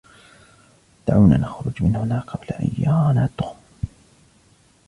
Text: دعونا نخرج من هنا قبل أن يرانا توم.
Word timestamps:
دعونا 1.07 1.37
نخرج 1.37 1.83
من 1.83 1.95
هنا 1.95 2.19
قبل 2.19 2.47
أن 2.49 2.69
يرانا 2.77 3.29
توم. 3.37 3.57